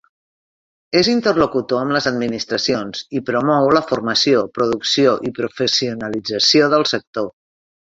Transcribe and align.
És 1.01 1.09
interlocutor 1.11 1.81
amb 1.85 1.93
les 1.97 2.07
administracions 2.11 3.03
i 3.21 3.21
promou 3.29 3.69
la 3.79 3.83
formació, 3.93 4.41
producció 4.57 5.15
i 5.31 5.35
professionalització 5.43 6.75
del 6.75 6.91
sector. 6.97 7.33